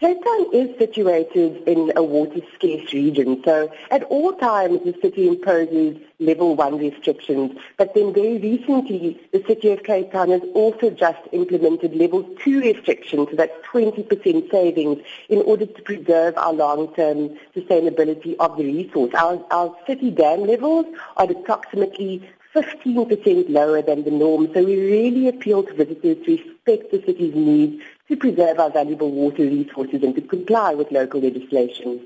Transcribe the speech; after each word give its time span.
Cape 0.00 0.24
Town 0.24 0.46
is 0.54 0.78
situated 0.78 1.62
in 1.68 1.92
a 1.94 2.02
water 2.02 2.40
scarce 2.54 2.90
region, 2.94 3.42
so 3.44 3.70
at 3.90 4.02
all 4.04 4.32
times 4.32 4.80
the 4.82 4.94
city 5.02 5.28
imposes 5.28 5.98
level 6.18 6.56
one 6.56 6.78
restrictions, 6.78 7.52
but 7.76 7.92
then 7.92 8.14
very 8.14 8.38
recently 8.38 9.20
the 9.34 9.44
city 9.46 9.68
of 9.68 9.82
Cape 9.82 10.10
Town 10.10 10.30
has 10.30 10.40
also 10.54 10.88
just 10.88 11.20
implemented 11.32 11.94
level 11.94 12.22
two 12.42 12.62
restrictions, 12.62 13.28
so 13.28 13.36
that's 13.36 13.52
20% 13.66 14.50
savings 14.50 15.02
in 15.28 15.42
order 15.42 15.66
to 15.66 15.82
preserve 15.82 16.34
our 16.38 16.54
long-term 16.54 17.36
sustainability 17.54 18.36
of 18.40 18.56
the 18.56 18.64
resource. 18.64 19.12
Our, 19.12 19.44
our 19.50 19.76
city 19.86 20.10
dam 20.10 20.46
levels 20.46 20.86
are 21.18 21.30
approximately 21.30 22.26
15% 22.54 23.48
lower 23.48 23.80
than 23.80 24.02
the 24.04 24.10
norm. 24.10 24.52
So 24.52 24.64
we 24.64 24.76
really 24.76 25.28
appeal 25.28 25.62
to 25.62 25.72
visitors 25.72 26.16
to 26.26 26.38
respect 26.70 26.90
the 26.90 27.02
city's 27.04 27.34
needs 27.34 27.82
to 28.08 28.16
preserve 28.16 28.58
our 28.58 28.70
valuable 28.70 29.10
water 29.10 29.42
resources 29.42 30.02
and 30.02 30.14
to 30.14 30.20
comply 30.22 30.74
with 30.74 30.90
local 30.90 31.20
legislation. 31.20 32.00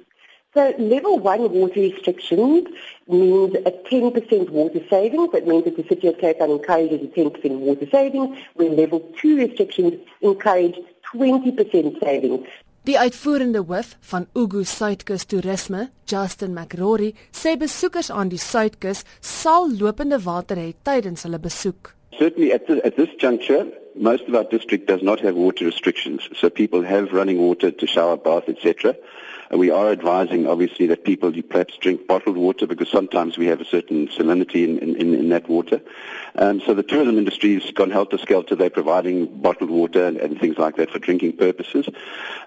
So 0.55 0.73
level 0.79 1.19
one 1.19 1.51
water 1.51 1.81
restrictions 1.81 2.69
means 3.09 3.55
a 3.57 3.73
10% 3.73 4.51
water 4.51 4.81
savings. 4.89 5.33
That 5.33 5.47
means 5.47 5.65
that 5.65 5.77
the 5.77 5.85
City 5.89 6.09
of 6.09 6.19
Cape 6.19 6.39
Town 6.39 6.51
encourages 6.51 7.03
a 7.03 7.07
10% 7.07 7.59
water 7.59 7.89
saving, 7.91 8.37
where 8.55 8.71
level 8.71 9.01
two 9.21 9.37
restrictions 9.37 9.95
encourage 10.21 10.77
20% 11.13 12.01
savings. 12.01 12.47
Die 12.85 12.99
uitvoerende 12.99 13.65
hoof 13.67 13.97
van 14.01 14.27
Ugu 14.35 14.63
Suidkus 14.65 15.25
Toerisme, 15.25 15.89
Justin 16.05 16.53
McRory, 16.53 17.15
sê 17.33 17.57
besoekers 17.57 18.11
aan 18.11 18.29
die 18.29 18.39
Suidkus 18.39 19.03
sal 19.21 19.73
lopende 19.79 20.21
water 20.21 20.61
hê 20.61 20.75
tydens 20.85 21.25
hulle 21.25 21.41
besoek. 21.41 21.95
Certainly 22.19 22.53
at, 22.53 22.67
the, 22.67 22.85
at 22.85 22.97
this 22.97 23.11
juncture, 23.19 23.71
most 23.95 24.25
of 24.25 24.35
our 24.35 24.45
district 24.45 24.87
does 24.87 25.03
not 25.03 25.21
have 25.21 25.35
water 25.35 25.65
restrictions, 25.65 26.29
so 26.37 26.51
people 26.51 26.83
have 26.83 27.13
running 27.13 27.39
water 27.39 27.71
to 27.71 27.87
shower, 27.87 28.17
bath, 28.17 28.49
etc. 28.49 28.97
We 29.51 29.71
are 29.71 29.93
advising, 29.93 30.49
obviously, 30.49 30.87
that 30.87 31.05
people 31.05 31.33
perhaps 31.43 31.77
drink 31.77 32.09
bottled 32.09 32.37
water 32.37 32.67
because 32.67 32.89
sometimes 32.91 33.39
we 33.39 33.47
have 33.47 33.61
a 33.61 33.65
certain 33.65 34.09
salinity 34.09 34.65
in, 34.65 34.79
in, 34.79 35.15
in 35.15 35.29
that 35.29 35.49
water. 35.49 35.81
Um, 36.35 36.61
so 36.61 36.75
the 36.75 36.83
tourism 36.83 37.19
industry 37.19 37.61
has 37.61 37.71
gone 37.71 37.91
helter-skelter. 37.91 38.57
They're 38.57 38.71
providing 38.71 39.27
bottled 39.41 39.71
water 39.71 40.07
and, 40.07 40.17
and, 40.17 40.41
things 40.41 40.59
like 40.59 40.77
that 40.77 40.91
for 40.91 40.99
drinking 40.99 41.37
purposes. 41.37 41.89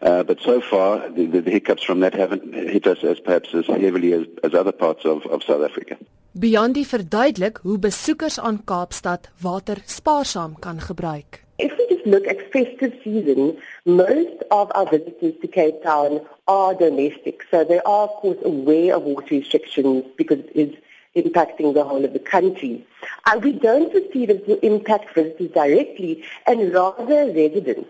Uh, 0.01 0.23
but 0.23 0.41
so 0.41 0.59
far, 0.59 1.07
the, 1.09 1.25
the, 1.27 1.49
hiccups 1.49 1.83
from 1.83 2.01
that 2.01 2.13
haven't 2.13 2.53
hit 2.53 2.85
us 2.87 3.03
as 3.03 3.19
perhaps 3.19 3.53
as 3.53 3.67
heavily 3.67 4.11
as, 4.11 4.25
as 4.43 4.53
other 4.53 4.73
parts 4.73 5.05
of, 5.05 5.25
of 5.27 5.43
South 5.43 5.63
Africa. 5.63 5.97
Beyond 6.37 6.75
die 6.77 6.85
verduidelik 6.85 7.59
hoe 7.65 7.79
besoekers 7.81 8.35
aan 8.39 8.59
Kaapstad 8.63 9.29
water 9.41 9.79
spaarsaam 9.85 10.59
kan 10.59 10.81
gebruik. 10.81 11.39
If 11.55 11.71
we 11.77 11.85
just 11.89 12.05
look 12.05 12.27
at 12.27 12.37
festive 12.51 12.93
season, 13.03 13.57
most 13.83 14.45
of 14.49 14.69
our 14.71 14.85
visitors 14.89 15.33
to 15.41 15.47
Cape 15.47 15.81
Town 15.81 16.21
are 16.43 16.75
domestic. 16.75 17.47
So 17.49 17.65
they 17.65 17.79
are, 17.79 18.03
of 18.09 18.13
course, 18.21 18.37
aware 18.43 18.95
of 18.95 19.03
water 19.03 19.35
restrictions 19.35 20.03
because 20.15 20.37
it 20.53 20.53
is 20.53 20.75
impacting 21.15 21.73
the 21.73 21.83
whole 21.83 22.05
of 22.05 22.13
the 22.13 22.25
country. 22.35 22.85
Uh, 23.25 23.39
we 23.41 23.53
don't 23.53 23.91
that 23.91 24.15
it 24.15 24.47
will 24.47 24.59
impact 24.61 25.15
visitors 25.15 25.51
directly 25.51 26.23
and 26.45 26.71
rather 26.71 27.25
residents. 27.33 27.89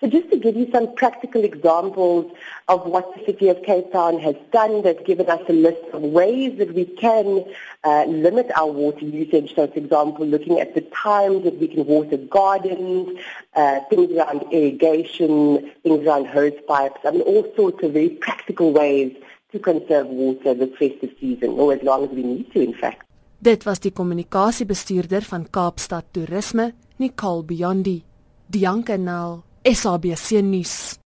So 0.00 0.06
just 0.08 0.30
to 0.30 0.38
give 0.38 0.56
you 0.56 0.66
some 0.72 0.94
practical 0.94 1.44
examples 1.44 2.32
of 2.68 2.86
what 2.86 3.14
the 3.14 3.22
City 3.26 3.48
of 3.48 3.62
Cape 3.62 3.92
Town 3.92 4.18
has 4.20 4.34
done, 4.50 4.80
they've 4.80 5.04
given 5.04 5.28
us 5.28 5.42
a 5.46 5.52
list 5.52 5.82
of 5.92 6.00
ways 6.00 6.56
that 6.56 6.72
we 6.72 6.86
can 6.86 7.44
uh, 7.84 8.04
limit 8.04 8.50
our 8.56 8.72
water 8.72 9.04
usage. 9.04 9.54
So, 9.54 9.66
for 9.66 9.78
example, 9.78 10.24
looking 10.24 10.58
at 10.58 10.74
the 10.74 10.80
times 10.80 11.44
that 11.44 11.58
we 11.58 11.68
can 11.68 11.84
water 11.84 12.16
gardens, 12.16 13.18
uh, 13.54 13.80
things 13.90 14.10
around 14.16 14.44
irrigation, 14.50 15.70
things 15.82 16.06
around 16.06 16.28
hose 16.28 16.58
pipes, 16.66 17.00
I 17.04 17.10
mean, 17.10 17.20
all 17.20 17.46
sorts 17.54 17.82
of 17.82 17.92
very 17.92 18.08
practical 18.08 18.72
ways 18.72 19.12
to 19.52 19.58
conserve 19.58 20.06
water 20.06 20.54
this 20.54 20.70
festive 20.78 21.10
season, 21.20 21.50
or 21.50 21.74
as 21.74 21.82
long 21.82 22.04
as 22.04 22.10
we 22.10 22.22
need 22.22 22.50
to, 22.52 22.60
in 22.60 22.72
fact. 22.72 23.04
Dit 23.38 23.64
was 23.64 23.80
die 23.80 23.92
kommunikasiebestuurder 23.92 25.22
van 25.22 25.46
Kaapstad 25.50 26.04
Toerisme, 26.12 26.72
Nicole 26.96 27.44
Biondi. 27.44 28.02
Dianke 28.46 28.96
Nel 28.96 29.42
SABC 29.64 30.42
nuus. 30.42 30.99